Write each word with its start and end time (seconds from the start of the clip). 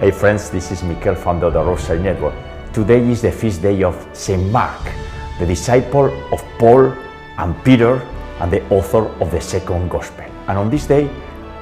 Hey 0.00 0.12
friends, 0.12 0.48
this 0.48 0.70
is 0.70 0.84
Mikel 0.84 1.16
from 1.16 1.40
the 1.40 1.50
Rosary 1.50 1.98
Network. 1.98 2.32
Today 2.72 3.00
is 3.10 3.20
the 3.20 3.32
feast 3.32 3.62
day 3.62 3.82
of 3.82 3.96
Saint 4.12 4.48
Mark, 4.52 4.80
the 5.40 5.44
disciple 5.44 6.06
of 6.32 6.40
Paul 6.56 6.92
and 7.36 7.64
Peter 7.64 7.96
and 8.38 8.48
the 8.48 8.62
author 8.70 9.08
of 9.20 9.32
the 9.32 9.40
second 9.40 9.88
gospel. 9.88 10.24
And 10.46 10.56
on 10.56 10.70
this 10.70 10.86
day, 10.86 11.10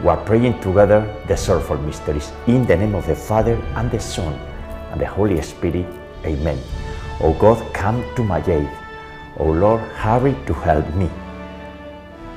we 0.02 0.08
are 0.08 0.22
praying 0.26 0.60
together 0.60 1.00
the 1.26 1.34
sorrowful 1.34 1.78
mysteries 1.78 2.30
in 2.46 2.66
the 2.66 2.76
name 2.76 2.94
of 2.94 3.06
the 3.06 3.16
Father 3.16 3.54
and 3.74 3.90
the 3.90 3.98
Son 3.98 4.34
and 4.92 5.00
the 5.00 5.06
Holy 5.06 5.40
Spirit. 5.40 5.86
Amen. 6.26 6.60
O 7.22 7.32
God, 7.32 7.56
come 7.72 8.04
to 8.16 8.22
my 8.22 8.44
aid. 8.46 8.68
O 9.38 9.46
Lord, 9.46 9.80
hurry 9.92 10.36
to 10.44 10.52
help 10.52 10.86
me. 10.94 11.08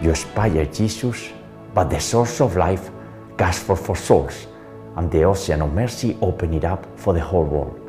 You 0.02 0.12
inspire 0.12 0.66
Jesus, 0.68 1.28
but 1.74 1.90
the 1.90 2.00
source 2.00 2.40
of 2.40 2.56
life 2.56 2.90
gasps 3.36 3.66
for, 3.66 3.76
for 3.76 3.98
souls, 3.98 4.48
and 5.00 5.10
the 5.12 5.24
ocean 5.24 5.62
of 5.62 5.72
mercy 5.72 6.18
open 6.20 6.54
it 6.54 6.66
up 6.66 6.86
for 7.00 7.14
the 7.14 7.22
whole 7.22 7.46
world. 7.46 7.80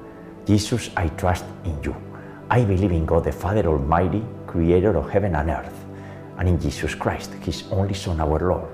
Jesus, 0.46 0.90
I 0.96 1.08
trust 1.08 1.44
in 1.64 1.82
you. 1.82 1.96
I 2.48 2.62
believe 2.62 2.92
in 2.92 3.04
God 3.04 3.24
the 3.24 3.32
Father 3.32 3.66
Almighty, 3.66 4.22
creator 4.46 4.96
of 4.96 5.10
heaven 5.10 5.34
and 5.34 5.50
earth, 5.50 5.74
and 6.38 6.48
in 6.48 6.60
Jesus 6.60 6.94
Christ, 6.94 7.32
his 7.42 7.64
only 7.72 7.94
Son, 7.94 8.20
our 8.20 8.38
Lord, 8.38 8.70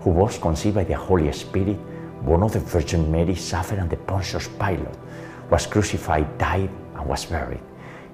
who 0.00 0.10
was 0.10 0.36
conceived 0.36 0.74
by 0.74 0.82
the 0.82 0.96
Holy 0.96 1.30
Spirit, 1.30 1.78
born 2.24 2.42
of 2.42 2.54
the 2.54 2.58
Virgin 2.58 3.08
Mary, 3.08 3.36
suffered 3.36 3.78
under 3.78 3.94
Pontius 3.94 4.48
Pilate, 4.48 4.98
was 5.48 5.68
crucified, 5.68 6.38
died, 6.38 6.70
and 6.96 7.06
was 7.06 7.24
buried. 7.26 7.62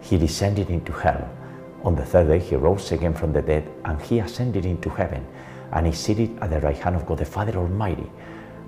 He 0.02 0.18
descended 0.18 0.68
into 0.68 0.92
hell. 0.92 1.26
On 1.82 1.96
the 1.96 2.04
third 2.04 2.28
day, 2.28 2.40
he 2.40 2.56
rose 2.56 2.92
again 2.92 3.14
from 3.14 3.32
the 3.32 3.40
dead, 3.40 3.66
and 3.86 4.02
he 4.02 4.18
ascended 4.18 4.66
into 4.66 4.90
heaven, 4.90 5.26
and 5.72 5.86
is 5.86 5.98
seated 5.98 6.38
at 6.42 6.50
the 6.50 6.60
right 6.60 6.76
hand 6.76 6.96
of 6.96 7.06
God 7.06 7.18
the 7.18 7.24
Father 7.24 7.56
Almighty. 7.56 8.10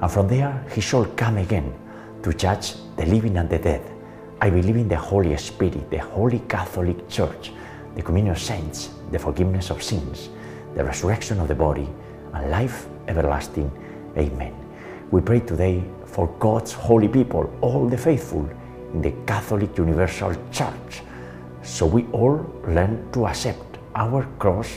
And 0.04 0.12
from 0.12 0.28
there, 0.28 0.62
he 0.70 0.82
shall 0.82 1.06
come 1.16 1.38
again 1.38 1.72
to 2.22 2.34
judge 2.34 2.74
the 2.94 3.06
living 3.06 3.38
and 3.38 3.48
the 3.48 3.58
dead. 3.58 3.80
I 4.38 4.50
believe 4.50 4.76
in 4.76 4.86
the 4.86 4.98
Holy 4.98 5.34
Spirit, 5.38 5.90
the 5.90 5.96
Holy 5.96 6.40
Catholic 6.40 7.08
Church, 7.08 7.52
the 7.96 8.02
communion 8.02 8.34
of 8.34 8.38
saints, 8.38 8.90
the 9.10 9.18
forgiveness 9.18 9.70
of 9.70 9.82
sins, 9.82 10.28
the 10.74 10.84
resurrection 10.84 11.40
of 11.40 11.48
the 11.48 11.54
body, 11.54 11.88
and 12.34 12.50
life 12.50 12.86
everlasting. 13.08 13.72
Amen. 14.18 14.54
We 15.10 15.22
pray 15.22 15.40
today 15.40 15.82
for 16.04 16.26
God's 16.38 16.74
holy 16.74 17.08
people, 17.08 17.50
all 17.62 17.88
the 17.88 17.96
faithful 17.96 18.46
in 18.92 19.00
the 19.00 19.14
Catholic 19.24 19.74
Universal 19.78 20.36
Church, 20.52 21.00
so 21.62 21.86
we 21.86 22.04
all 22.12 22.44
learn 22.68 23.10
to 23.12 23.26
accept 23.26 23.78
our 23.94 24.26
cross 24.38 24.70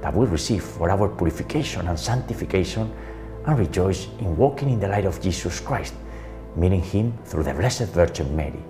that 0.00 0.12
we 0.12 0.26
receive 0.26 0.64
for 0.64 0.90
our 0.90 1.08
purification 1.08 1.86
and 1.86 1.96
sanctification 1.96 2.92
and 3.46 3.58
rejoice 3.58 4.08
in 4.20 4.36
walking 4.36 4.70
in 4.70 4.80
the 4.80 4.88
light 4.88 5.04
of 5.04 5.20
Jesus 5.20 5.60
Christ, 5.60 5.94
meeting 6.56 6.82
Him 6.82 7.16
through 7.24 7.44
the 7.44 7.54
Blessed 7.54 7.88
Virgin 7.92 8.34
Mary. 8.34 8.62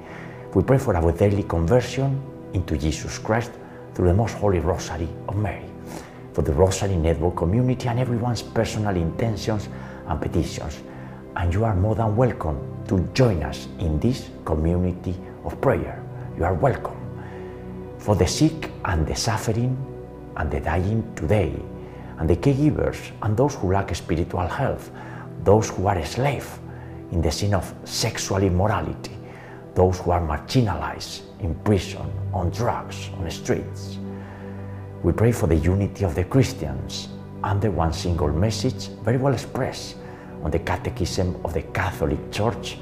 We 0.54 0.62
pray 0.62 0.78
for 0.78 0.96
our 0.96 1.12
daily 1.12 1.42
conversion 1.44 2.20
into 2.52 2.76
Jesus 2.76 3.18
Christ 3.18 3.52
through 3.94 4.08
the 4.08 4.14
Most 4.14 4.34
Holy 4.34 4.60
Rosary 4.60 5.08
of 5.28 5.36
Mary, 5.36 5.64
for 6.32 6.42
the 6.42 6.52
Rosary 6.52 6.96
Network 6.96 7.36
community 7.36 7.88
and 7.88 7.98
everyone's 7.98 8.42
personal 8.42 8.96
intentions 8.96 9.68
and 10.06 10.20
petitions. 10.20 10.80
And 11.36 11.52
you 11.52 11.64
are 11.64 11.74
more 11.74 11.94
than 11.94 12.16
welcome 12.16 12.84
to 12.88 13.00
join 13.14 13.42
us 13.42 13.68
in 13.78 13.98
this 13.98 14.30
community 14.44 15.14
of 15.44 15.60
prayer. 15.60 16.02
You 16.36 16.44
are 16.44 16.54
welcome. 16.54 16.96
For 17.98 18.14
the 18.14 18.26
sick 18.26 18.70
and 18.84 19.06
the 19.06 19.16
suffering 19.16 19.76
and 20.36 20.50
the 20.50 20.60
dying 20.60 21.14
today, 21.14 21.54
and 22.18 22.28
the 22.28 22.36
caregivers 22.36 23.10
and 23.22 23.36
those 23.36 23.54
who 23.54 23.72
lack 23.72 23.94
spiritual 23.94 24.46
health, 24.46 24.90
those 25.42 25.70
who 25.70 25.86
are 25.86 26.04
slaves 26.04 26.58
in 27.12 27.20
the 27.20 27.30
sin 27.30 27.54
of 27.54 27.74
sexual 27.84 28.38
immorality, 28.38 29.16
those 29.74 29.98
who 30.00 30.10
are 30.10 30.20
marginalized 30.20 31.22
in 31.40 31.54
prison, 31.56 32.10
on 32.32 32.50
drugs, 32.50 33.10
on 33.16 33.24
the 33.24 33.30
streets. 33.30 33.98
We 35.02 35.12
pray 35.12 35.32
for 35.32 35.46
the 35.46 35.56
unity 35.56 36.04
of 36.04 36.14
the 36.14 36.24
Christians 36.24 37.08
under 37.42 37.70
one 37.70 37.92
single 37.92 38.32
message, 38.32 38.88
very 39.02 39.18
well 39.18 39.34
expressed 39.34 39.96
on 40.42 40.50
the 40.50 40.58
Catechism 40.58 41.40
of 41.44 41.52
the 41.52 41.62
Catholic 41.62 42.32
Church, 42.32 42.78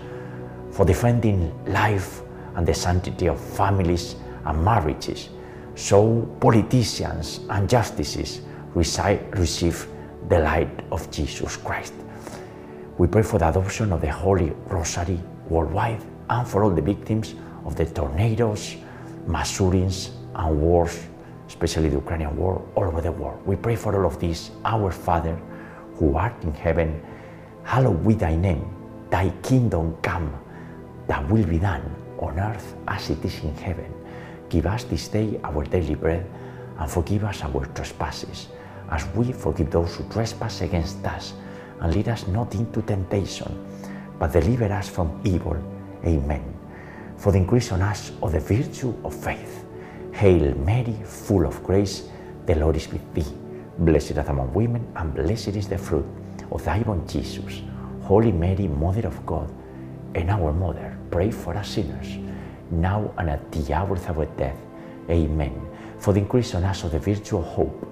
for 0.70 0.86
defending 0.86 1.52
life 1.66 2.22
and 2.54 2.66
the 2.66 2.74
sanctity 2.74 3.28
of 3.28 3.40
families 3.40 4.16
and 4.44 4.64
marriages, 4.64 5.28
so 5.74 6.22
politicians 6.40 7.40
and 7.50 7.68
justices 7.68 8.42
receive 8.74 9.86
the 10.28 10.38
light 10.38 10.70
of 10.90 11.10
Jesus 11.10 11.56
Christ. 11.56 11.94
We 12.98 13.06
pray 13.06 13.22
for 13.22 13.38
the 13.38 13.48
adoption 13.48 13.92
of 13.92 14.00
the 14.00 14.10
Holy 14.12 14.50
Rosary 14.66 15.20
worldwide 15.48 16.02
and 16.30 16.46
for 16.46 16.64
all 16.64 16.70
the 16.70 16.82
victims 16.82 17.34
of 17.64 17.76
the 17.76 17.86
tornadoes, 17.86 18.76
mass 19.26 19.50
shootings, 19.50 20.10
and 20.34 20.60
wars, 20.60 21.06
especially 21.46 21.88
the 21.88 21.96
Ukrainian 21.96 22.36
war, 22.36 22.66
all 22.74 22.84
over 22.84 23.00
the 23.00 23.12
world. 23.12 23.44
We 23.46 23.56
pray 23.56 23.76
for 23.76 23.94
all 23.96 24.06
of 24.06 24.18
these. 24.18 24.50
Our 24.64 24.90
Father, 24.90 25.36
who 25.96 26.16
art 26.16 26.42
in 26.42 26.54
heaven, 26.54 27.02
hallowed 27.64 28.06
be 28.06 28.14
thy 28.14 28.36
name. 28.36 28.64
Thy 29.10 29.28
kingdom 29.42 29.96
come, 30.00 30.32
thy 31.06 31.22
will 31.24 31.44
be 31.44 31.58
done 31.58 31.84
on 32.18 32.38
earth 32.38 32.74
as 32.88 33.10
it 33.10 33.22
is 33.24 33.38
in 33.44 33.54
heaven. 33.56 33.92
Give 34.48 34.66
us 34.66 34.84
this 34.84 35.08
day 35.08 35.38
our 35.44 35.64
daily 35.64 35.94
bread, 35.94 36.26
and 36.78 36.90
forgive 36.90 37.24
us 37.24 37.42
our 37.42 37.66
trespasses, 37.74 38.48
as 38.92 39.06
we 39.16 39.32
forgive 39.32 39.70
those 39.70 39.96
who 39.96 40.04
trespass 40.10 40.60
against 40.60 41.04
us. 41.06 41.32
And 41.80 41.94
lead 41.94 42.08
us 42.08 42.28
not 42.28 42.54
into 42.54 42.82
temptation, 42.82 43.50
but 44.18 44.32
deliver 44.32 44.66
us 44.72 44.88
from 44.88 45.20
evil. 45.24 45.56
Amen. 46.04 46.44
For 47.16 47.32
the 47.32 47.38
increase 47.38 47.72
on 47.72 47.80
us 47.82 48.12
of 48.22 48.32
the 48.32 48.40
virtue 48.40 48.94
of 49.04 49.14
faith. 49.14 49.64
Hail 50.12 50.54
Mary, 50.58 50.96
full 51.04 51.46
of 51.46 51.64
grace, 51.64 52.08
the 52.46 52.54
Lord 52.54 52.76
is 52.76 52.86
with 52.88 53.02
thee. 53.14 53.26
Blessed 53.78 54.18
art 54.18 54.28
among 54.28 54.52
women, 54.52 54.86
and 54.94 55.14
blessed 55.14 55.56
is 55.56 55.68
the 55.68 55.78
fruit 55.78 56.04
of 56.50 56.62
thy 56.64 56.80
womb, 56.80 57.08
Jesus. 57.08 57.62
Holy 58.02 58.30
Mary, 58.30 58.68
Mother 58.68 59.06
of 59.06 59.24
God, 59.24 59.50
and 60.14 60.30
our 60.30 60.52
Mother, 60.52 60.96
pray 61.10 61.30
for 61.30 61.56
us 61.56 61.70
sinners, 61.70 62.18
now 62.70 63.12
and 63.16 63.30
at 63.30 63.50
the 63.50 63.72
hour 63.72 63.94
of 63.94 64.18
our 64.18 64.26
death. 64.36 64.58
Amen. 65.08 65.66
For 65.98 66.12
the 66.12 66.20
increase 66.20 66.54
on 66.54 66.64
us 66.64 66.84
of 66.84 66.92
the 66.92 66.98
virtue 66.98 67.38
of 67.38 67.44
hope. 67.44 67.91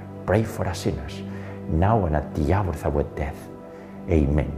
pray 0.31 0.45
for 0.45 0.65
us 0.65 0.83
sinners, 0.83 1.21
now 1.67 2.05
and 2.05 2.15
at 2.15 2.33
the 2.35 2.53
hour 2.53 2.69
of 2.69 2.85
our 2.85 3.03
death. 3.17 3.35
Amen. 4.09 4.49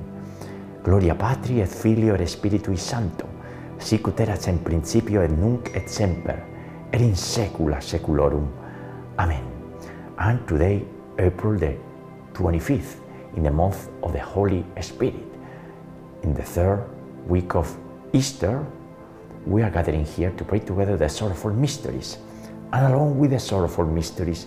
Gloria 0.84 1.16
Patri 1.16 1.62
et 1.62 1.66
Filio 1.66 2.14
et 2.14 2.28
Spiritui 2.28 2.78
Sancto, 2.78 3.26
sic 3.80 4.06
ut 4.08 4.20
erat 4.20 4.46
in 4.52 4.60
principio 4.60 5.24
et 5.24 5.32
nunc 5.32 5.72
et 5.74 5.90
semper, 5.90 6.38
et 6.92 7.02
in 7.02 7.16
saecula 7.16 7.82
saeculorum. 7.82 8.46
Amen. 9.18 9.42
And 10.20 10.48
today, 10.48 10.86
April 11.18 11.58
the 11.58 11.74
25th, 12.36 13.02
in 13.36 13.42
the 13.42 13.52
month 13.52 13.90
of 14.04 14.14
the 14.14 14.22
Holy 14.22 14.64
Spirit, 14.80 15.26
in 16.22 16.36
the 16.36 16.44
third 16.44 16.86
week 17.28 17.56
of 17.56 17.76
Easter, 18.14 18.64
we 19.48 19.64
are 19.64 19.72
gathering 19.72 20.06
here 20.06 20.34
to 20.38 20.44
pray 20.44 20.60
together 20.60 20.98
the 20.98 21.10
sorrowful 21.10 21.52
mysteries. 21.52 22.20
And 22.72 22.94
along 22.94 23.18
with 23.18 23.32
the 23.32 23.40
sorrowful 23.40 23.88
mysteries, 23.88 24.46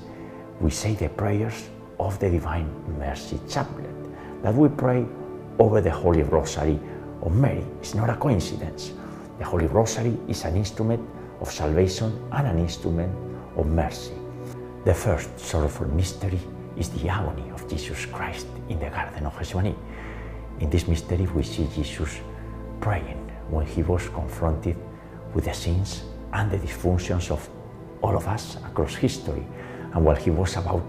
we 0.60 0.70
say 0.70 0.94
the 0.94 1.08
prayers 1.08 1.68
of 1.98 2.18
the 2.18 2.30
Divine 2.30 2.68
Mercy 2.98 3.38
Chaplet 3.48 3.90
that 4.42 4.54
we 4.54 4.68
pray 4.68 5.04
over 5.58 5.80
the 5.80 5.90
Holy 5.90 6.22
Rosary 6.22 6.78
of 7.22 7.34
Mary. 7.34 7.64
It's 7.80 7.94
not 7.94 8.10
a 8.10 8.16
coincidence. 8.16 8.92
The 9.38 9.44
Holy 9.44 9.66
Rosary 9.66 10.16
is 10.28 10.44
an 10.44 10.56
instrument 10.56 11.06
of 11.40 11.50
salvation 11.50 12.12
and 12.32 12.46
an 12.46 12.58
instrument 12.58 13.12
of 13.56 13.66
mercy. 13.66 14.14
The 14.84 14.94
first 14.94 15.38
sorrowful 15.38 15.88
mystery 15.88 16.40
is 16.76 16.88
the 16.90 17.08
agony 17.08 17.50
of 17.50 17.68
Jesus 17.68 18.06
Christ 18.06 18.46
in 18.68 18.78
the 18.78 18.90
Garden 18.90 19.26
of 19.26 19.36
Gethsemane. 19.38 19.76
In 20.60 20.70
this 20.70 20.88
mystery, 20.88 21.26
we 21.26 21.42
see 21.42 21.68
Jesus 21.74 22.20
praying 22.80 23.18
when 23.50 23.66
he 23.66 23.82
was 23.82 24.08
confronted 24.08 24.76
with 25.34 25.44
the 25.44 25.54
sins 25.54 26.02
and 26.32 26.50
the 26.50 26.58
dysfunctions 26.58 27.30
of 27.30 27.48
all 28.02 28.16
of 28.16 28.26
us 28.26 28.56
across 28.64 28.94
history, 28.94 29.44
and 29.92 30.04
while 30.04 30.16
he 30.16 30.30
was 30.30 30.56
about 30.56 30.84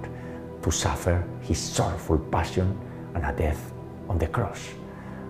to 0.64 0.72
suffer 0.72 1.24
his 1.42 1.58
sorrowful 1.58 2.18
passion 2.18 2.78
and 3.16 3.26
a 3.26 3.34
death 3.34 3.74
on 4.10 4.18
the 4.18 4.28
cross. 4.28 4.70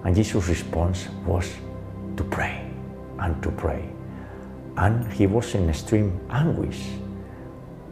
And 0.03 0.15
Jesus' 0.15 0.47
response 0.47 1.07
was 1.25 1.51
to 2.15 2.23
pray 2.23 2.69
and 3.19 3.41
to 3.43 3.51
pray. 3.51 3.89
And 4.77 5.11
he 5.11 5.27
was 5.27 5.55
in 5.55 5.69
extreme 5.69 6.19
anguish. 6.29 6.85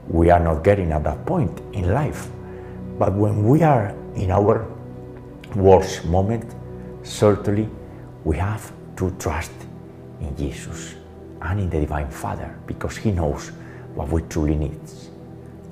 We 0.08 0.30
are 0.30 0.40
not 0.40 0.64
getting 0.64 0.92
at 0.92 1.04
that 1.04 1.26
point 1.26 1.62
in 1.74 1.92
life. 1.92 2.28
But 3.00 3.14
when 3.14 3.44
we 3.48 3.64
are 3.64 3.96
in 4.16 4.32
our 4.32 4.68
worst 5.56 6.06
moment, 6.06 6.54
certainly 7.04 7.70
we 8.24 8.38
have 8.38 8.72
to 8.98 9.12
trust 9.20 9.52
in 10.22 10.36
Jesus 10.38 10.96
and 11.42 11.60
in 11.60 11.70
the 11.70 11.80
Divine 11.80 12.10
Father 12.10 12.58
because 12.66 12.98
He 12.98 13.12
knows 13.12 13.50
what 13.94 14.10
we 14.10 14.22
truly 14.24 14.56
need. 14.56 14.80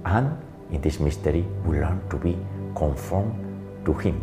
And 0.06 0.38
in 0.72 0.82
this 0.82 1.00
mystery, 1.00 1.46
we 1.66 1.80
learn 1.80 2.02
to 2.10 2.18
be 2.18 2.38
conformed 2.76 3.86
to 3.86 3.94
Him. 3.94 4.22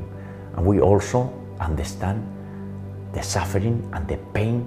And 0.56 0.66
we 0.66 0.80
also 0.80 1.32
understand 1.60 2.26
the 3.12 3.22
suffering 3.22 3.88
and 3.92 4.06
the 4.08 4.18
pain 4.34 4.66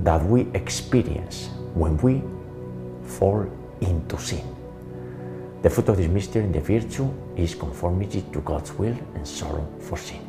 that 0.00 0.24
we 0.24 0.48
experience 0.54 1.50
when 1.74 1.96
we 1.98 2.22
fall 3.02 3.46
into 3.80 4.18
sin. 4.18 4.44
The 5.62 5.70
fruit 5.70 5.88
of 5.88 5.96
this 5.96 6.08
mystery 6.08 6.44
and 6.44 6.54
the 6.54 6.60
virtue 6.60 7.10
is 7.34 7.54
conformity 7.54 8.24
to 8.32 8.40
God's 8.40 8.72
will 8.74 8.96
and 9.14 9.26
sorrow 9.26 9.66
for 9.80 9.96
sin. 9.96 10.20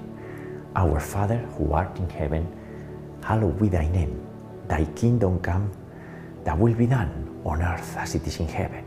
Our 0.75 0.99
Father 0.99 1.37
who 1.57 1.73
art 1.73 1.97
in 1.97 2.09
heaven, 2.09 2.47
hallowed 3.23 3.59
be 3.59 3.67
thy 3.67 3.87
name. 3.89 4.25
Thy 4.67 4.85
kingdom 4.95 5.39
come, 5.39 5.71
thy 6.43 6.53
will 6.53 6.73
be 6.73 6.87
done 6.87 7.41
on 7.45 7.61
earth 7.61 7.95
as 7.97 8.15
it 8.15 8.25
is 8.25 8.39
in 8.39 8.47
heaven. 8.47 8.86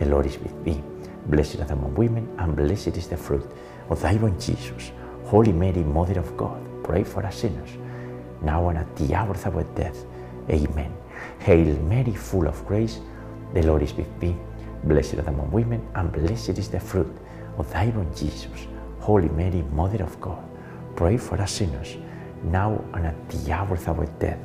the 0.00 0.06
Lord 0.06 0.26
is 0.26 0.38
with 0.38 0.64
thee. 0.64 0.82
Blessed 1.26 1.60
art 1.60 1.70
among 1.70 1.94
women, 1.94 2.26
and 2.38 2.56
blessed 2.56 2.96
is 2.96 3.06
the 3.06 3.16
fruit 3.16 3.44
of 3.90 4.00
thy 4.00 4.16
womb, 4.16 4.40
Jesus. 4.40 4.90
Holy 5.26 5.52
Mary, 5.52 5.84
Mother 5.84 6.18
of 6.18 6.36
God, 6.36 6.58
pray 6.82 7.04
for 7.04 7.24
us 7.24 7.36
sinners, 7.36 7.70
now 8.42 8.68
and 8.70 8.78
at 8.78 8.96
the 8.96 9.14
hour 9.14 9.32
of 9.32 9.46
our 9.46 9.62
death. 9.74 10.04
Amen. 10.48 10.92
Hail 11.38 11.76
Mary, 11.82 12.14
full 12.14 12.48
of 12.48 12.66
grace, 12.66 12.98
the 13.54 13.62
Lord 13.62 13.82
is 13.82 13.92
with 13.92 14.08
thee. 14.20 14.34
Blessed 14.84 15.16
art 15.16 15.28
among 15.28 15.50
women, 15.52 15.86
and 15.94 16.10
blessed 16.10 16.58
is 16.58 16.68
the 16.70 16.80
fruit 16.80 17.14
of 17.58 17.70
thy 17.70 17.88
womb, 17.88 18.10
Jesus. 18.16 18.66
Holy 19.00 19.28
Mary, 19.28 19.62
Mother 19.70 20.02
of 20.02 20.18
God, 20.18 20.42
pray 20.96 21.18
for 21.18 21.40
us 21.40 21.52
sinners, 21.52 21.96
now 22.42 22.82
and 22.94 23.06
at 23.06 23.28
the 23.28 23.52
hour 23.52 23.74
of 23.74 23.88
our 23.88 24.06
death. 24.18 24.38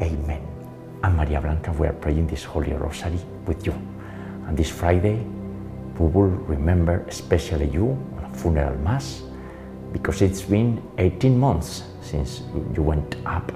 Amen. 0.00 0.42
And 1.04 1.16
Maria 1.16 1.40
Blanca, 1.40 1.72
we 1.72 1.86
are 1.86 1.92
praying 1.92 2.26
this 2.26 2.42
Holy 2.42 2.72
Rosary 2.72 3.20
with 3.46 3.64
you. 3.64 3.74
And 4.46 4.56
this 4.56 4.70
Friday, 4.70 5.24
we 5.98 6.06
will 6.06 6.30
remember 6.48 7.04
especially 7.08 7.68
you 7.68 7.96
on 8.16 8.24
a 8.24 8.34
funeral 8.36 8.76
mass 8.78 9.22
because 9.92 10.22
it's 10.22 10.42
been 10.42 10.82
18 10.98 11.38
months 11.38 11.84
since 12.00 12.42
you 12.74 12.82
went 12.82 13.16
up 13.26 13.52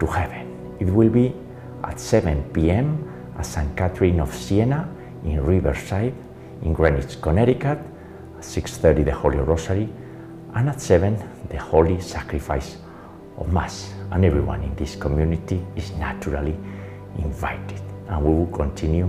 to 0.00 0.06
heaven. 0.06 0.76
It 0.80 0.86
will 0.86 1.10
be 1.10 1.34
at 1.84 2.00
7 2.00 2.50
p.m. 2.52 3.32
at 3.38 3.46
St. 3.46 3.76
Catherine 3.76 4.20
of 4.20 4.34
Siena 4.34 4.88
in 5.24 5.40
Riverside 5.44 6.14
in 6.62 6.72
Greenwich, 6.72 7.20
Connecticut. 7.20 7.78
At 8.36 8.42
6.30 8.42 9.04
the 9.06 9.14
Holy 9.14 9.38
Rosary 9.38 9.88
and 10.54 10.68
at 10.68 10.80
7 10.80 11.16
the 11.48 11.58
Holy 11.58 12.00
Sacrifice 12.00 12.76
of 13.38 13.52
Mass. 13.52 13.92
And 14.10 14.24
everyone 14.24 14.62
in 14.62 14.74
this 14.76 14.94
community 14.96 15.64
is 15.74 15.90
naturally 15.92 16.56
invited. 17.18 17.80
And 18.08 18.22
we 18.22 18.34
will 18.34 18.46
continue 18.48 19.08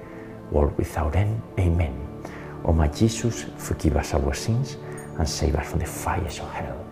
world 0.51 0.77
without 0.77 1.15
end. 1.15 1.41
Amen. 1.59 1.95
O 2.63 2.73
my 2.73 2.87
Jesus, 2.87 3.45
forgive 3.57 3.97
us 3.97 4.13
our 4.13 4.33
sins 4.33 4.77
and 5.17 5.27
save 5.27 5.55
us 5.55 5.69
from 5.69 5.79
the 5.79 5.85
fires 5.85 6.39
of 6.39 6.51
hell. 6.51 6.85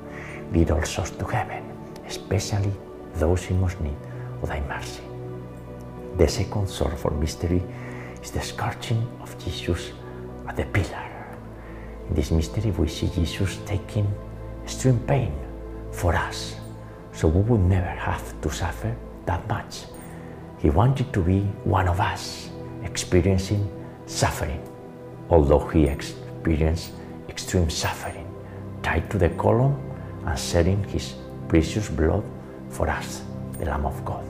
Lead 0.52 0.72
all 0.72 0.84
souls 0.84 1.12
to 1.12 1.26
heaven, 1.26 1.64
especially 2.08 2.72
those 3.16 3.50
in 3.50 3.60
most 3.62 3.80
need 3.82 3.98
of 4.42 4.50
thy 4.50 4.62
mercy. 4.62 5.04
The 6.18 6.28
second 6.28 6.68
sorrowful 6.68 7.14
mystery 7.14 7.64
is 8.22 8.32
the 8.32 8.42
scourging 8.42 9.08
of 9.22 9.38
Jesus 9.44 9.92
at 10.48 10.56
the 10.56 10.66
pillar. 10.66 11.06
In 12.10 12.16
this 12.16 12.32
mystery, 12.32 12.72
we 12.72 12.88
see 12.88 13.08
Jesus 13.08 13.60
taking 13.66 14.12
extreme 14.64 15.00
pain 15.00 15.32
for 15.92 16.16
us, 16.16 16.56
so 17.14 17.28
we 17.28 17.42
would 17.42 17.62
never 17.62 17.88
have 17.88 18.42
to 18.42 18.50
suffer 18.50 18.96
that 19.26 19.48
much. 19.48 19.86
He 20.58 20.70
wanted 20.70 21.14
to 21.14 21.22
be 21.22 21.42
one 21.64 21.88
of 21.88 22.00
us, 22.00 22.50
experiencing 22.84 23.70
suffering, 24.06 24.62
although 25.30 25.68
he 25.68 25.86
experienced 25.86 26.92
extreme 27.28 27.70
suffering, 27.70 28.28
tied 28.82 29.10
to 29.12 29.18
the 29.18 29.30
column 29.32 29.80
and 30.26 30.38
shedding 30.38 30.84
his 30.86 31.16
precious 31.48 31.90
blood 31.90 32.24
for 32.70 32.90
us, 32.90 33.24
the 33.58 33.66
Lamb 33.66 33.86
of 33.86 34.04
God. 34.04 34.24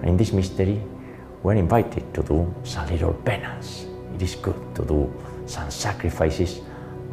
And 0.00 0.10
in 0.10 0.16
this 0.16 0.32
mystery, 0.32 0.82
we're 1.42 1.54
invited 1.54 2.12
to 2.14 2.22
do 2.22 2.54
some 2.64 2.86
little 2.88 3.14
penance. 3.14 3.86
It 4.14 4.22
is 4.22 4.34
good 4.34 4.58
to 4.74 4.84
do 4.84 5.12
some 5.46 5.70
sacrifices 5.70 6.60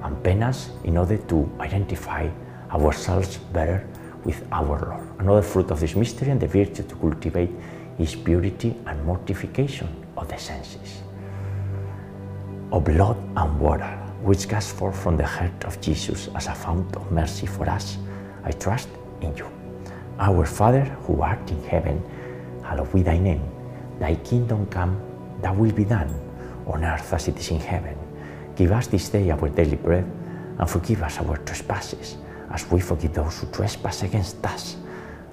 and 0.03 0.22
penance 0.24 0.70
in 0.84 0.98
order 0.98 1.17
to 1.17 1.50
identify 1.60 2.29
ourselves 2.72 3.38
better 3.53 3.88
with 4.24 4.46
our 4.51 4.65
Lord. 4.65 5.20
Another 5.20 5.41
fruit 5.41 5.72
of 5.72 5.79
this 5.79 5.96
mystery 5.96 6.29
and 6.29 6.39
the 6.39 6.48
virtue 6.48 6.84
to 6.84 6.96
cultivate 6.96 7.51
is 7.98 8.15
purity 8.15 8.75
and 8.86 9.03
mortification 9.06 10.07
of 10.18 10.28
the 10.28 10.38
senses. 10.38 11.02
of 12.72 12.84
blood 12.86 13.18
and 13.38 13.60
water, 13.60 13.88
which 14.22 14.48
gush 14.48 14.66
forth 14.66 14.98
from 15.02 15.18
the 15.18 15.26
heart 15.26 15.66
of 15.66 15.80
Jesus 15.82 16.30
as 16.36 16.48
a 16.48 16.56
fount 16.56 16.96
of 16.96 17.12
mercy 17.12 17.48
for 17.48 17.70
us, 17.70 17.98
I 18.44 18.52
trust 18.52 18.90
in 19.22 19.36
you. 19.38 19.48
Our 20.20 20.46
Father 20.46 20.84
who 21.06 21.22
art 21.22 21.50
in 21.50 21.64
heaven, 21.64 22.04
hallowed 22.64 22.94
be 22.94 23.04
thy 23.04 23.18
name. 23.18 23.44
Thy 24.00 24.16
kingdom 24.16 24.66
come, 24.68 25.00
thy 25.42 25.52
will 25.52 25.72
be 25.72 25.86
done, 25.86 26.10
on 26.68 26.84
earth 26.84 27.14
as 27.14 27.28
it 27.28 27.40
is 27.40 27.52
in 27.52 27.60
heaven. 27.60 27.98
Give 28.56 28.72
us 28.72 28.88
this 28.88 29.10
day 29.10 29.30
our 29.32 29.50
daily 29.50 29.78
bread, 29.78 30.06
and 30.60 30.70
forgive 30.70 31.04
us 31.04 31.20
our 31.20 31.38
trespasses, 31.38 32.18
as 32.52 32.70
we 32.72 32.80
forgive 32.82 33.14
those 33.14 33.40
who 33.40 33.48
trespass 33.48 34.04
against 34.04 34.44
us. 34.46 34.76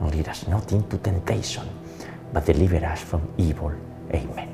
And 0.01 0.15
lead 0.15 0.29
us 0.29 0.47
not 0.47 0.71
into 0.73 0.99
temptation, 0.99 1.69
but 2.33 2.47
deliver 2.47 2.85
us 2.85 3.03
from 3.03 3.23
evil. 3.39 3.73
Amen. 4.13 4.54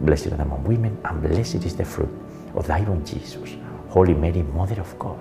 Blessed 0.00 0.32
are 0.32 0.42
among 0.42 0.64
women, 0.64 0.98
and 1.04 1.20
blessed 1.20 1.64
is 1.64 1.76
the 1.76 1.84
fruit 1.84 2.08
of 2.54 2.66
thy 2.66 2.80
womb, 2.80 3.04
Jesus. 3.04 3.56
Holy 3.88 4.14
Mary, 4.14 4.42
Mother 4.42 4.80
of 4.80 4.98
God, 4.98 5.18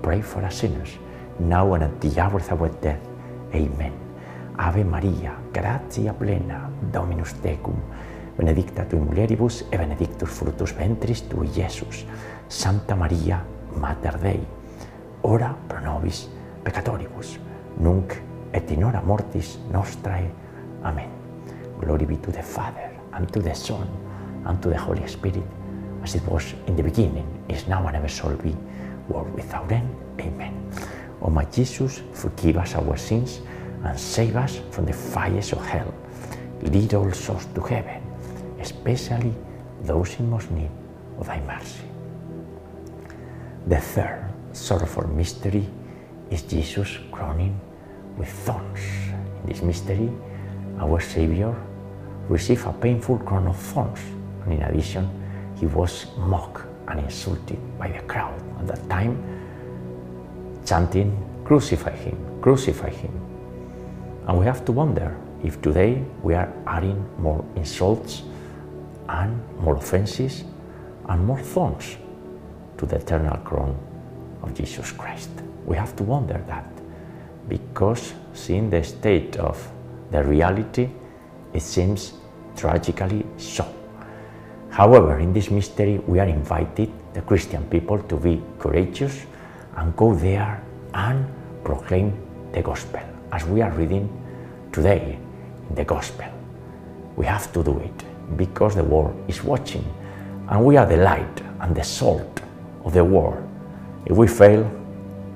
pray 0.00 0.20
for 0.22 0.44
us 0.44 0.58
sinners, 0.60 0.98
now 1.40 1.74
and 1.74 1.84
at 1.84 2.00
the 2.00 2.20
hour 2.20 2.38
of 2.38 2.52
our 2.52 2.68
death. 2.68 3.00
Amen. 3.54 3.92
Ave 4.58 4.84
Maria, 4.84 5.34
gratia 5.52 6.12
plena, 6.12 6.70
Dominus 6.92 7.32
tecum, 7.42 7.74
benedicta 8.36 8.84
tu 8.84 8.96
in 8.96 9.06
mulieribus 9.06 9.64
et 9.72 9.78
benedictus 9.78 10.28
fructus 10.28 10.72
ventris 10.72 11.22
tui, 11.28 11.48
Iesus. 11.56 12.04
Santa 12.48 12.94
Maria, 12.94 13.42
Mater 13.80 14.18
Dei, 14.18 14.40
ora 15.22 15.56
pro 15.66 15.80
nobis 15.80 16.28
peccatoribus, 16.62 17.38
nunc 17.78 18.14
et 18.52 18.70
in 18.70 18.84
hora 18.84 19.00
mortis 19.00 19.58
nostrae. 19.72 20.30
Amen. 20.84 21.08
Glory 21.80 22.04
be 22.06 22.16
to 22.18 22.30
the 22.30 22.42
Father, 22.42 22.90
and 23.14 23.32
to 23.32 23.40
the 23.40 23.54
Son, 23.54 23.88
and 24.44 24.62
to 24.62 24.68
the 24.68 24.78
Holy 24.78 25.06
Spirit, 25.06 25.42
as 26.02 26.14
it 26.14 26.26
was 26.26 26.54
in 26.66 26.76
the 26.76 26.82
beginning, 26.82 27.26
is 27.48 27.66
now, 27.68 27.86
and 27.86 27.96
ever 27.96 28.08
shall 28.08 28.36
be, 28.36 28.56
world 29.08 29.32
without 29.34 29.70
end. 29.70 29.94
Amen. 30.20 30.70
O 31.20 31.30
my 31.30 31.44
Jesus, 31.44 32.02
forgive 32.12 32.56
us 32.56 32.74
our 32.74 32.96
sins 32.96 33.40
and 33.84 33.98
save 33.98 34.36
us 34.36 34.60
from 34.70 34.86
the 34.86 34.92
fires 34.92 35.52
of 35.52 35.64
hell. 35.66 35.92
Lead 36.62 36.94
all 36.94 37.12
souls 37.12 37.46
to 37.54 37.60
heaven, 37.60 38.02
especially 38.60 39.34
those 39.82 40.18
in 40.18 40.30
most 40.30 40.50
need 40.50 40.70
of 41.18 41.26
thy 41.26 41.40
mercy. 41.40 41.84
The 43.66 43.80
third 43.80 44.28
sorrowful 44.52 45.06
mystery 45.08 45.66
is 46.30 46.42
Jesus 46.42 46.98
crowning 47.10 47.60
with 48.16 48.28
thorns. 48.28 48.80
In 49.42 49.48
this 49.48 49.62
mystery, 49.62 50.10
our 50.78 51.00
Savior 51.00 51.54
received 52.28 52.66
a 52.66 52.72
painful 52.72 53.18
crown 53.18 53.46
of 53.46 53.56
thorns, 53.56 54.00
and 54.44 54.54
in 54.54 54.62
addition, 54.62 55.08
he 55.58 55.66
was 55.66 56.06
mocked 56.16 56.64
and 56.88 57.00
insulted 57.00 57.58
by 57.78 57.88
the 57.88 58.00
crowd 58.02 58.34
at 58.58 58.66
that 58.66 58.88
time, 58.88 59.22
chanting, 60.64 61.16
Crucify 61.44 61.94
him, 61.96 62.16
crucify 62.40 62.88
him. 62.88 63.10
And 64.26 64.38
we 64.38 64.46
have 64.46 64.64
to 64.64 64.72
wonder 64.72 65.16
if 65.42 65.60
today 65.60 66.04
we 66.22 66.34
are 66.34 66.52
adding 66.66 67.04
more 67.18 67.44
insults 67.56 68.22
and 69.08 69.42
more 69.58 69.76
offenses 69.76 70.44
and 71.08 71.26
more 71.26 71.40
thorns 71.40 71.96
to 72.78 72.86
the 72.86 72.96
eternal 72.96 73.36
crown 73.38 73.76
of 74.42 74.54
Jesus 74.54 74.92
Christ. 74.92 75.30
We 75.66 75.76
have 75.76 75.96
to 75.96 76.04
wonder 76.04 76.42
that 76.46 76.70
because 77.48 78.14
seeing 78.32 78.70
the 78.70 78.84
state 78.84 79.36
of 79.36 79.70
the 80.12 80.22
reality, 80.22 80.88
it 81.52 81.62
seems 81.62 82.14
tragically 82.56 83.26
so. 83.36 83.81
However, 84.72 85.18
in 85.18 85.34
this 85.34 85.50
mystery, 85.50 85.98
we 86.06 86.18
are 86.18 86.26
invited, 86.26 86.90
the 87.12 87.20
Christian 87.20 87.62
people, 87.68 87.98
to 88.04 88.16
be 88.16 88.40
courageous 88.58 89.26
and 89.76 89.94
go 89.94 90.14
there 90.14 90.62
and 90.94 91.26
proclaim 91.62 92.16
the 92.52 92.62
gospel, 92.62 93.00
as 93.32 93.44
we 93.44 93.60
are 93.60 93.70
reading 93.72 94.08
today 94.72 95.18
in 95.68 95.74
the 95.74 95.84
gospel. 95.84 96.24
We 97.16 97.26
have 97.26 97.52
to 97.52 97.62
do 97.62 97.78
it 97.80 98.36
because 98.38 98.74
the 98.74 98.82
world 98.84 99.14
is 99.28 99.44
watching, 99.44 99.84
and 100.48 100.64
we 100.64 100.78
are 100.78 100.86
the 100.86 100.96
light 100.96 101.42
and 101.60 101.76
the 101.76 101.84
salt 101.84 102.40
of 102.82 102.94
the 102.94 103.04
world. 103.04 103.46
If 104.06 104.16
we 104.16 104.26
fail, 104.26 104.64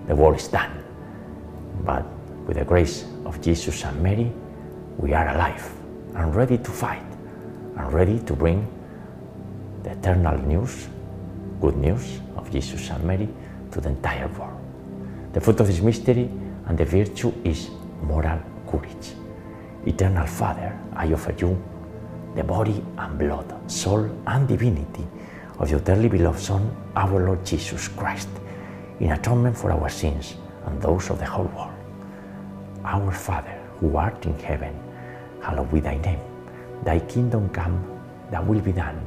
the 0.09 0.17
world 0.17 0.37
is 0.37 0.49
done. 0.49 0.83
But 1.85 2.07
with 2.47 2.57
the 2.57 2.65
grace 2.65 3.05
of 3.27 3.43
Jesus 3.43 3.85
and 3.85 4.03
Mary, 4.03 4.33
we 4.97 5.13
are 5.13 5.29
alive 5.29 5.71
and 6.15 6.35
ready 6.35 6.57
to 6.57 6.71
fight 6.71 7.05
and 7.77 7.93
ready 7.93 8.19
to 8.21 8.33
bring 8.33 8.67
the 9.87 9.93
eternal 9.93 10.37
news, 10.39 10.89
good 11.61 11.77
news 11.77 12.21
of 12.37 12.51
Jesus 12.51 12.91
and 12.91 13.05
Mary 13.05 13.29
to 13.71 13.81
the 13.81 13.91
entire 13.91 14.27
world. 14.37 14.59
The 15.33 15.41
fruit 15.41 15.61
of 15.61 15.69
this 15.69 15.81
mystery 15.81 16.29
and 16.67 16.77
the 16.77 16.85
virtue 16.85 17.33
is 17.45 17.71
moral 18.03 18.41
courage. 18.69 19.15
Eternal 19.87 20.27
Father, 20.27 20.77
I 20.97 21.13
offer 21.13 21.33
you 21.39 21.57
the 22.35 22.43
body 22.43 22.85
and 22.99 23.17
blood, 23.17 23.71
soul 23.71 24.11
and 24.27 24.49
divinity 24.49 25.07
of 25.61 25.71
your 25.71 25.79
dearly 25.79 26.09
beloved 26.09 26.41
Son, 26.41 26.69
our 26.97 27.25
Lord 27.25 27.47
Jesus 27.47 27.87
Christ, 27.87 28.29
in 28.99 29.13
atonement 29.13 29.57
for 29.57 29.71
our 29.71 29.89
sins 29.89 30.35
and 30.67 30.83
those 30.83 31.11
of 31.11 31.21
the 31.21 31.27
whole 31.27 31.51
world. 31.57 31.75
Our 32.85 33.13
Father, 33.13 33.57
who 33.79 33.97
art 33.97 34.27
in 34.27 34.37
heaven, 34.41 34.75
hallowed 35.41 35.73
be 35.73 35.79
thy 35.79 35.99
name. 35.99 36.21
Thy 36.83 36.99
kingdom 36.99 37.49
come, 37.51 37.85
thy 38.33 38.41
will 38.41 38.61
be 38.61 38.73
done, 38.73 39.07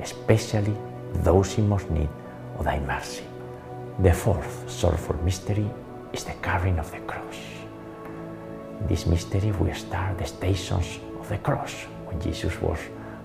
especially 0.00 0.76
those 1.22 1.58
in 1.58 1.68
most 1.68 1.90
need 1.90 2.08
of 2.58 2.64
thy 2.64 2.80
mercy. 2.80 3.24
The 4.00 4.12
fourth 4.12 4.68
sorrowful 4.68 5.16
mystery 5.24 5.70
is 6.12 6.24
the 6.24 6.32
carrying 6.42 6.78
of 6.78 6.90
the 6.90 6.98
cross. 7.00 7.36
In 8.80 8.86
this 8.88 9.06
mystery, 9.06 9.52
we 9.52 9.72
start 9.72 10.18
the 10.18 10.26
stations 10.26 10.98
of 11.20 11.28
the 11.28 11.38
cross 11.38 11.72
when 12.06 12.20
Jesus 12.20 12.60
was 12.60 12.78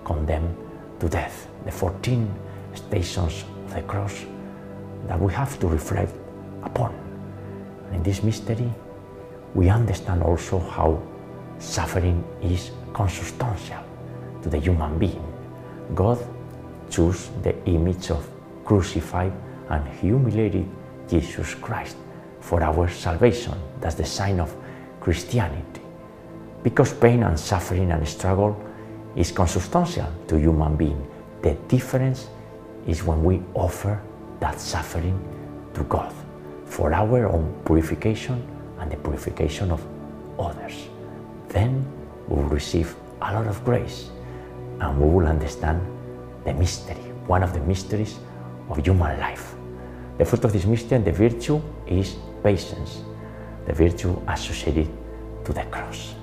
condemned 0.06 0.56
to 1.00 1.10
death. 1.10 1.48
The 1.66 1.72
14 1.72 2.34
stations 2.76 3.46
of 3.66 3.74
the 3.74 3.82
cross 3.82 4.26
that 5.08 5.20
we 5.20 5.34
have 5.34 5.60
to 5.60 5.68
reflect 5.68 6.14
upon. 6.64 6.94
And 7.88 7.96
in 7.96 8.04
this 8.04 8.22
mystery, 8.24 8.72
we 9.56 9.70
understand 9.70 10.22
also 10.24 10.60
how 10.60 11.02
suffering 11.58 12.24
is 12.42 12.72
consubstantial 12.94 13.84
to 14.44 14.50
the 14.50 14.60
human 14.60 14.98
being. 15.00 15.26
God 15.96 16.18
chose 16.90 17.30
the 17.44 17.56
image 17.66 18.12
of 18.12 18.28
crucified 18.66 19.34
and 19.70 19.88
humiliated 20.00 20.68
Jesus 21.08 21.56
Christ 21.56 21.98
for 22.40 22.64
our 22.64 22.90
salvation. 22.90 23.54
That's 23.82 23.96
the 23.96 24.06
sign 24.06 24.40
of 24.40 24.56
Christianity. 25.00 25.82
Because 26.64 26.94
pain 26.94 27.24
and 27.24 27.40
suffering 27.40 27.92
and 27.92 28.08
struggle 28.08 28.58
is 29.16 29.32
consubstantial 29.32 30.08
to 30.28 30.38
human 30.38 30.76
being. 30.76 31.08
The 31.42 31.54
difference 31.68 32.28
is 32.88 33.04
when 33.04 33.24
we 33.24 33.42
offer 33.54 34.02
that 34.40 34.60
suffering 34.60 35.20
to 35.74 35.84
God 35.84 36.14
for 36.66 36.94
our 36.94 37.28
own 37.28 37.54
purification 37.66 38.46
and 38.80 38.92
the 38.92 38.98
purification 38.98 39.72
of 39.72 39.86
others. 40.40 40.88
Then 41.50 41.86
we 42.28 42.36
will 42.36 42.50
receive 42.50 42.96
a 43.22 43.34
lot 43.34 43.48
of 43.48 43.64
grace 43.66 44.10
and 44.80 45.00
we 45.00 45.10
will 45.10 45.28
understand 45.28 45.82
the 46.50 46.60
mystery, 46.60 47.04
one 47.28 47.44
of 47.44 47.54
the 47.54 47.60
mysteries 47.62 48.18
of 48.70 48.84
human 48.84 49.20
life. 49.20 49.56
The 50.18 50.26
fruit 50.26 50.44
of 50.46 50.52
this 50.52 50.66
mystery 50.66 50.98
and 50.98 51.06
the 51.06 51.12
virtue 51.12 51.62
is 51.86 52.18
patience, 52.44 53.04
the 53.68 53.74
virtue 53.74 54.20
associated 54.28 54.90
to 55.46 55.54
the 55.54 55.64
cross. 55.70 56.16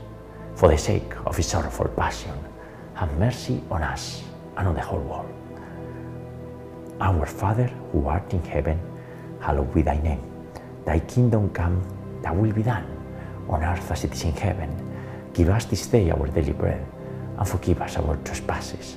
For 0.57 0.69
the 0.69 0.79
sake 0.79 1.15
of 1.27 1.37
his 1.37 1.47
sorrowful 1.47 1.89
passion, 1.89 2.35
have 2.95 3.17
mercy 3.19 3.63
on 3.71 3.83
us 3.83 4.25
and 4.57 4.67
on 4.69 4.75
the 4.75 4.81
whole 4.81 5.01
world. 5.01 5.31
Our 7.01 7.27
Father, 7.27 7.69
who 7.93 8.07
art 8.07 8.33
in 8.33 8.43
heaven, 8.43 8.81
hallowed 9.39 9.73
be 9.75 9.83
thy 9.83 10.01
name. 10.01 10.23
Thy 10.85 10.99
kingdom 11.01 11.51
come, 11.51 11.83
thy 12.23 12.33
will 12.33 12.53
be 12.53 12.63
done, 12.63 12.87
on 13.49 13.63
earth 13.63 13.91
as 13.93 14.03
it 14.03 14.13
is 14.13 14.25
in 14.25 14.33
heaven. 14.33 14.71
Give 15.35 15.51
us 15.51 15.67
this 15.67 15.87
day 15.87 16.11
our 16.11 16.27
daily 16.27 16.53
bread, 16.53 16.85
and 17.39 17.49
forgive 17.49 17.81
us 17.83 17.97
our 17.99 18.17
trespasses, 18.25 18.97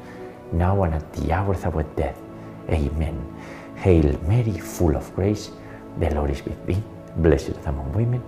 now 0.51 0.83
and 0.83 0.95
at 0.95 1.13
the 1.13 1.31
hour 1.31 1.53
of 1.53 1.75
our 1.75 1.83
death. 1.95 2.19
Amen. 2.69 3.17
Hail 3.75 4.19
Mary, 4.27 4.57
full 4.59 4.95
of 4.95 5.13
grace, 5.15 5.51
the 5.99 6.09
Lord 6.13 6.31
is 6.31 6.43
with 6.45 6.65
thee. 6.65 6.81
Blessed 7.17 7.61
thou 7.63 7.71
among 7.71 7.93
women, 7.93 8.21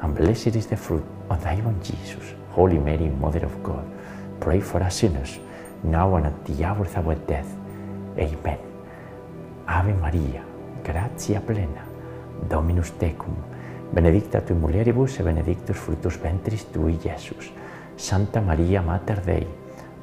and 0.00 0.14
blessed 0.14 0.56
is 0.56 0.66
the 0.66 0.76
fruit 0.76 1.04
of 1.30 1.42
thy 1.42 1.56
womb, 1.56 1.80
Jesus. 1.82 2.34
Holy 2.50 2.78
Mary, 2.78 3.08
Mother 3.08 3.44
of 3.44 3.62
God, 3.62 3.84
pray 4.40 4.60
for 4.60 4.82
us 4.82 4.96
sinners, 4.96 5.38
now 5.82 6.16
and 6.16 6.26
at 6.26 6.44
the 6.46 6.64
hour 6.64 6.84
of 6.84 6.96
our 6.96 7.14
death. 7.14 7.54
Amen. 8.18 8.58
Ave 9.66 9.92
Maria, 9.94 10.42
gratia 10.84 11.40
plena, 11.40 11.84
Dominus 12.48 12.92
tecum, 12.98 13.34
benedicta 13.92 14.40
tu 14.40 14.54
mulieribus 14.54 15.18
et 15.20 15.24
benedictus 15.24 15.76
fructus 15.76 16.18
ventris 16.20 16.66
tui, 16.72 16.98
Iesus. 17.04 17.50
Santa 17.96 18.40
Maria, 18.40 18.82
Mater 18.82 19.20
Dei, 19.24 19.46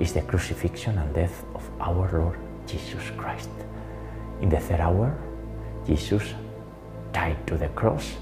is 0.00 0.12
the 0.12 0.22
crucifixion 0.22 0.98
and 0.98 1.14
death 1.14 1.44
of 1.54 1.68
our 1.80 2.10
Lord 2.12 2.38
Jesus 2.66 3.02
Christ. 3.16 3.50
In 4.40 4.48
the 4.48 4.58
third 4.58 4.80
hour, 4.80 5.16
Jesus 5.86 6.34
died 7.12 7.46
to 7.46 7.56
the 7.56 7.68
cross, 7.68 8.16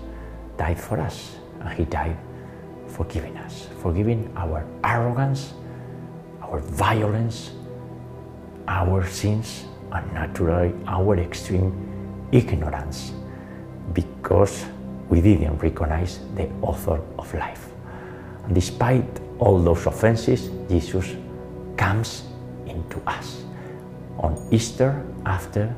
died 0.56 0.78
for 0.78 1.00
us, 1.00 1.36
and 1.60 1.68
he 1.70 1.84
died 1.84 2.16
forgiving 2.86 3.36
us, 3.38 3.68
forgiving 3.80 4.32
our 4.36 4.66
arrogance, 4.84 5.54
our 6.42 6.58
violence, 6.58 7.52
our 8.66 9.06
sins, 9.06 9.64
and 9.92 10.12
naturally 10.12 10.72
our 10.86 11.18
extreme 11.18 11.72
ignorance, 12.32 13.12
because 13.92 14.64
we 15.08 15.20
didn't 15.20 15.58
recognize 15.58 16.20
the 16.34 16.48
author 16.62 17.00
of 17.18 17.32
life. 17.34 17.68
And 18.44 18.54
despite 18.54 19.20
all 19.38 19.58
those 19.58 19.86
offenses, 19.86 20.50
Jesus 20.68 21.16
comes 21.80 22.24
into 22.66 23.00
us 23.06 23.42
on 24.18 24.36
Easter 24.52 25.02
after 25.24 25.74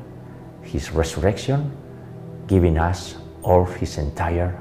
his 0.61 0.91
resurrection, 0.91 1.71
giving 2.45 2.77
us 2.77 3.15
all 3.41 3.63
his 3.63 3.97
entire 3.97 4.51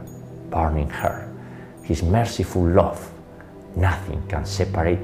burning 0.51 0.89
heart, 0.89 1.27
his 1.83 2.01
merciful 2.03 2.63
love. 2.63 3.11
Nothing 3.75 4.23
can 4.29 4.47
separate 4.47 5.03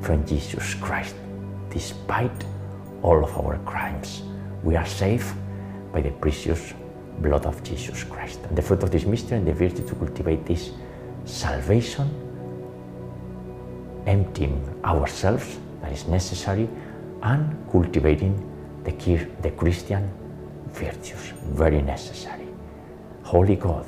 from 0.00 0.24
Jesus 0.24 0.74
Christ. 0.74 1.16
Despite 1.70 2.44
all 3.02 3.24
of 3.24 3.36
our 3.36 3.58
crimes, 3.66 4.22
we 4.62 4.76
are 4.76 4.86
saved 4.86 5.34
by 5.92 6.02
the 6.02 6.10
precious 6.10 6.72
blood 7.18 7.46
of 7.46 7.64
Jesus 7.64 8.04
Christ. 8.04 8.38
And 8.48 8.56
the 8.56 8.62
fruit 8.62 8.84
of 8.84 8.92
this 8.92 9.04
mystery 9.04 9.38
and 9.38 9.46
the 9.46 9.54
virtue 9.54 9.84
to 9.88 9.94
cultivate 9.96 10.46
this 10.46 10.70
salvation, 11.24 12.06
emptying 14.06 14.62
ourselves, 14.84 15.58
that 15.82 15.92
is 15.92 16.06
necessary 16.06 16.68
and 17.22 17.56
cultivating 17.70 18.34
the, 18.84 18.92
the 19.42 19.50
Christian 19.50 20.08
virtues, 20.68 21.32
very 21.52 21.82
necessary. 21.82 22.46
Holy 23.22 23.56
God, 23.56 23.86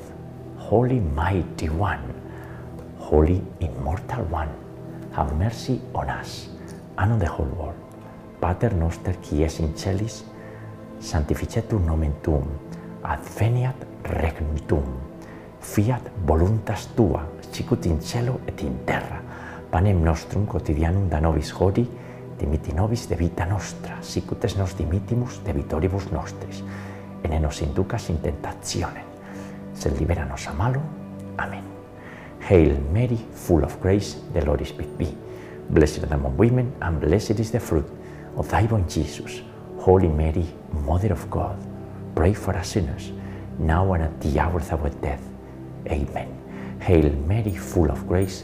Holy 0.57 0.99
Mighty 0.99 1.69
One, 1.69 2.13
Holy 2.99 3.41
Immortal 3.59 4.23
One, 4.25 4.49
have 5.11 5.35
mercy 5.35 5.81
on 5.93 6.09
us 6.09 6.49
and 6.97 7.13
on 7.13 7.19
the 7.19 7.27
whole 7.27 7.45
world. 7.45 7.75
Pater 8.41 8.73
noster 8.73 9.13
qui 9.21 9.43
es 9.43 9.59
in 9.59 9.75
celis, 9.77 10.23
sanctificetur 10.99 11.79
nomen 11.79 12.13
tuum, 12.23 12.47
adveniat 13.03 13.75
regnum 14.03 14.57
tuum, 14.67 14.83
fiat 15.61 16.01
voluntas 16.25 16.87
tua, 16.95 17.25
sicut 17.51 17.85
in 17.85 18.01
cielo 18.01 18.39
et 18.47 18.61
in 18.61 18.77
terra, 18.85 19.21
Panem 19.73 20.03
nostrum 20.05 20.45
quotidianum 20.45 21.07
da 21.09 21.19
nobis 21.19 21.49
hodie, 21.57 21.87
dimiti 22.37 22.75
nobis 22.77 23.07
de 23.09 23.15
vita 23.17 23.47
nostra, 23.49 23.95
sicut 24.05 24.45
es 24.45 24.53
nos 24.53 24.75
dimitimus 24.77 25.39
de 25.43 25.53
vitoribus 25.53 26.11
nostris, 26.11 26.59
et 27.23 27.31
ne 27.31 27.39
nos 27.39 27.61
inducas 27.65 28.05
in 28.13 28.19
tentationem, 28.21 29.07
sed 29.73 29.97
libera 29.97 30.27
nos 30.29 30.45
a 30.47 30.53
malo. 30.53 30.79
Amen. 31.39 31.63
Hail 32.47 32.77
Mary, 32.93 33.17
full 33.33 33.63
of 33.63 33.81
grace, 33.81 34.19
the 34.33 34.45
Lord 34.45 34.61
is 34.61 34.77
with 34.77 34.95
thee. 34.99 35.17
Blessed 35.71 36.07
thou 36.07 36.17
among 36.17 36.37
women, 36.37 36.71
and 36.79 37.01
blessed 37.01 37.39
is 37.39 37.49
the 37.49 37.59
fruit 37.59 37.89
of 38.37 38.47
thy 38.51 38.67
womb, 38.67 38.87
Jesus. 38.87 39.41
Holy 39.79 40.07
Mary, 40.07 40.45
Mother 40.85 41.13
of 41.13 41.27
God, 41.31 41.57
pray 42.13 42.33
for 42.33 42.55
us 42.55 42.67
sinners, 42.67 43.11
now 43.57 43.91
and 43.93 44.03
at 44.03 44.21
the 44.21 44.39
hour 44.39 44.59
of 44.59 44.71
our 44.71 44.89
death. 45.01 45.23
Amen. 45.87 46.29
Hail 46.79 47.09
Mary, 47.25 47.55
full 47.55 47.89
of 47.89 48.07
grace, 48.07 48.43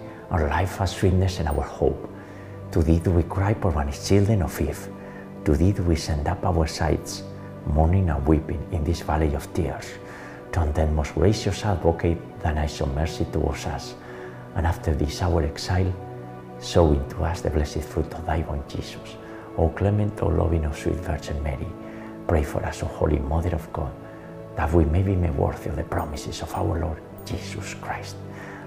our 0.31 0.47
life, 0.47 0.79
our 0.79 0.87
sweetness, 0.87 1.39
and 1.39 1.49
our 1.49 1.61
hope. 1.61 2.09
To 2.71 2.81
thee 2.81 2.99
do 2.99 3.11
we 3.11 3.23
cry, 3.23 3.53
poor 3.53 3.71
banished 3.71 4.07
children 4.07 4.41
of 4.41 4.59
Eve. 4.61 4.87
To 5.45 5.55
thee 5.55 5.73
do 5.73 5.83
we 5.83 5.95
send 5.95 6.27
up 6.27 6.45
our 6.45 6.67
sighs, 6.67 7.23
mourning 7.65 8.09
and 8.09 8.25
weeping 8.25 8.65
in 8.71 8.83
this 8.83 9.01
valley 9.01 9.33
of 9.35 9.53
tears. 9.53 9.87
Turn 10.51 10.71
then, 10.73 10.95
most 10.95 11.15
gracious 11.15 11.65
advocate, 11.65 12.17
thine 12.41 12.57
eyes 12.57 12.79
of 12.81 12.93
mercy 12.95 13.25
towards 13.31 13.65
us, 13.65 13.95
and 14.55 14.65
after 14.65 14.93
this 14.93 15.21
our 15.21 15.43
exile, 15.43 15.93
sow 16.59 16.91
into 16.91 17.23
us 17.23 17.41
the 17.41 17.49
blessed 17.49 17.81
fruit 17.81 18.13
of 18.13 18.25
thy 18.25 18.39
womb, 18.41 18.63
Jesus. 18.67 19.15
O 19.57 19.69
clement, 19.69 20.21
O 20.21 20.27
loving, 20.27 20.65
O 20.65 20.71
sweet 20.71 20.95
Virgin 20.95 21.41
Mary, 21.43 21.67
pray 22.27 22.43
for 22.43 22.63
us, 22.65 22.83
O 22.83 22.85
Holy 22.85 23.19
Mother 23.19 23.55
of 23.55 23.71
God, 23.73 23.91
that 24.55 24.71
we 24.73 24.85
may 24.85 25.01
be 25.01 25.15
made 25.15 25.35
worthy 25.35 25.69
of 25.69 25.75
the 25.75 25.83
promises 25.83 26.41
of 26.41 26.53
our 26.53 26.79
Lord 26.79 27.01
Jesus 27.25 27.73
Christ. 27.75 28.15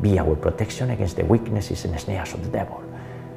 Be 0.00 0.18
our 0.18 0.34
protection 0.34 0.90
against 0.90 1.16
the 1.16 1.24
weaknesses 1.24 1.84
and 1.84 1.98
snares 2.00 2.32
of 2.32 2.42
the 2.42 2.50
devil. 2.50 2.82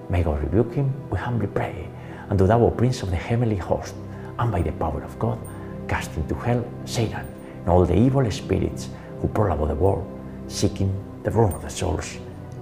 May 0.10 0.24
God 0.24 0.42
rebuke 0.42 0.74
him, 0.74 0.94
we 1.10 1.18
humbly 1.18 1.48
pray. 1.48 1.90
And 2.30 2.40
do 2.40 2.48
thou, 2.48 2.70
Prince 2.70 3.04
of 3.04 3.10
the 3.10 3.18
heavenly 3.18 3.58
host, 3.58 3.96
and 4.40 4.52
by 4.52 4.62
the 4.62 4.72
power 4.72 5.04
of 5.04 5.20
God, 5.20 5.40
cast 5.88 6.16
into 6.16 6.36
hell 6.36 6.64
Satan 6.86 7.28
and 7.60 7.70
all 7.70 7.86
the 7.86 7.96
evil 7.96 8.30
spirits 8.32 8.90
who 9.22 9.28
prowl 9.28 9.54
about 9.54 9.68
the 9.68 9.76
world, 9.76 10.06
seeking 10.48 10.92
the 11.24 11.32
ruin 11.32 11.54
of 11.54 11.62
the 11.62 11.70
souls. 11.70 12.18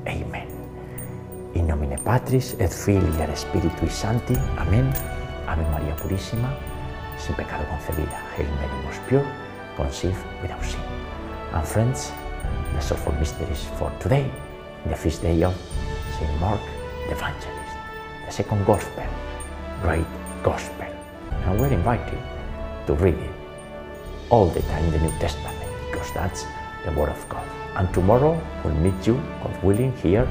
Amen. 0.08 0.48
In 1.54 1.68
nomine 1.68 1.98
Patris 2.04 2.56
et 2.60 2.72
Filii 2.72 3.22
et 3.22 3.36
Spiritui 3.36 3.90
Sancti. 3.90 4.36
Amen. 4.58 4.88
Ave 5.48 5.64
Maria 5.72 5.96
Purissima, 5.96 6.56
sin 7.18 7.36
pecado 7.36 7.66
concebida. 7.70 8.18
Hail 8.36 8.48
Mary, 8.56 8.86
most 8.86 9.02
pure, 9.08 9.26
conceived 9.76 10.24
without 10.42 10.64
sin. 10.64 10.80
And 11.54 11.68
friends, 11.68 12.12
the 12.74 12.82
sorrowful 12.82 13.14
mysteries 13.14 13.66
for 13.78 13.92
today, 14.00 14.30
the 14.86 14.96
feast 14.96 15.22
day 15.22 15.44
of 15.44 15.56
Saint 16.18 16.40
Mark 16.40 16.60
the 17.08 17.18
Evangelist, 17.18 17.76
the 18.26 18.32
second 18.32 18.66
Gospel, 18.66 19.06
great 19.82 20.06
Gospel. 20.44 20.88
And 21.46 21.60
we're 21.60 21.74
invited 21.74 22.20
to 22.88 22.94
read 22.94 23.16
it 23.16 23.32
all 24.30 24.48
the 24.48 24.62
time 24.62 24.92
the 24.92 25.00
New 25.00 25.12
Testament 25.20 25.58
because 25.90 26.12
that's 26.14 26.46
the 26.86 26.92
Word 26.92 27.10
of 27.10 27.30
God. 27.30 27.46
And 27.76 27.94
tomorrow 27.94 28.40
we'll 28.64 28.76
meet 28.76 29.06
you, 29.06 29.16
God 29.44 29.64
willing, 29.64 29.96
here 29.98 30.26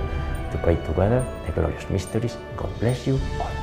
to 0.52 0.58
pray 0.62 0.76
together 0.76 1.24
the 1.46 1.52
glorious 1.52 1.88
mysteries. 1.90 2.36
God 2.56 2.70
bless 2.80 3.06
you 3.06 3.18
all. 3.40 3.59